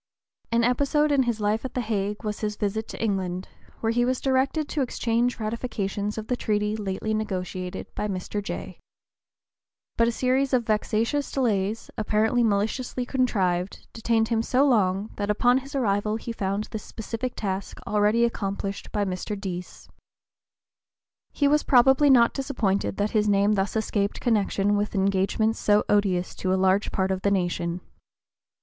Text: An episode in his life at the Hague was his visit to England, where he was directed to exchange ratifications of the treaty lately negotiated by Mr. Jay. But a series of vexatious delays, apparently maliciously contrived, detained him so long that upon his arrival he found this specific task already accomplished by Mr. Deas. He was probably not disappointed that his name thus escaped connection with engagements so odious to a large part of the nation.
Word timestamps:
An 0.51 0.63
episode 0.63 1.11
in 1.11 1.21
his 1.29 1.39
life 1.39 1.63
at 1.63 1.75
the 1.75 1.81
Hague 1.81 2.23
was 2.23 2.39
his 2.39 2.55
visit 2.55 2.87
to 2.87 2.99
England, 2.99 3.47
where 3.81 3.91
he 3.91 4.03
was 4.03 4.19
directed 4.19 4.67
to 4.69 4.81
exchange 4.81 5.39
ratifications 5.39 6.17
of 6.17 6.25
the 6.25 6.35
treaty 6.35 6.75
lately 6.75 7.13
negotiated 7.13 7.85
by 7.93 8.07
Mr. 8.07 8.41
Jay. 8.41 8.79
But 9.97 10.07
a 10.07 10.11
series 10.11 10.53
of 10.53 10.65
vexatious 10.65 11.31
delays, 11.31 11.91
apparently 11.99 12.43
maliciously 12.43 13.05
contrived, 13.05 13.87
detained 13.93 14.29
him 14.29 14.41
so 14.41 14.65
long 14.67 15.11
that 15.17 15.29
upon 15.29 15.59
his 15.59 15.75
arrival 15.75 16.15
he 16.15 16.31
found 16.31 16.63
this 16.71 16.81
specific 16.81 17.35
task 17.35 17.79
already 17.85 18.25
accomplished 18.25 18.91
by 18.91 19.05
Mr. 19.05 19.39
Deas. 19.39 19.87
He 21.31 21.47
was 21.47 21.61
probably 21.61 22.09
not 22.09 22.33
disappointed 22.33 22.97
that 22.97 23.11
his 23.11 23.29
name 23.29 23.53
thus 23.53 23.75
escaped 23.75 24.19
connection 24.19 24.75
with 24.75 24.95
engagements 24.95 25.59
so 25.59 25.83
odious 25.87 26.33
to 26.37 26.51
a 26.51 26.55
large 26.55 26.91
part 26.91 27.11
of 27.11 27.21
the 27.21 27.29
nation. 27.29 27.81